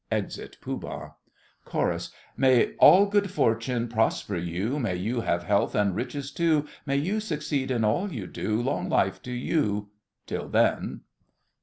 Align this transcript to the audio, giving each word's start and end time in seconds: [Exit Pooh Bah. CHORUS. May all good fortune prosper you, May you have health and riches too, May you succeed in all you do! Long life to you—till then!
[Exit 0.09 0.57
Pooh 0.61 0.79
Bah. 0.79 1.11
CHORUS. 1.63 2.09
May 2.35 2.73
all 2.79 3.05
good 3.05 3.29
fortune 3.29 3.87
prosper 3.87 4.35
you, 4.35 4.79
May 4.79 4.95
you 4.95 5.21
have 5.21 5.43
health 5.43 5.75
and 5.75 5.95
riches 5.95 6.31
too, 6.31 6.65
May 6.87 6.95
you 6.95 7.19
succeed 7.19 7.69
in 7.69 7.83
all 7.83 8.11
you 8.11 8.25
do! 8.25 8.59
Long 8.63 8.89
life 8.89 9.21
to 9.21 9.31
you—till 9.31 10.49
then! 10.49 11.01